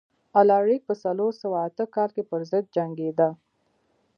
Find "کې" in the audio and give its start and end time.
2.15-2.23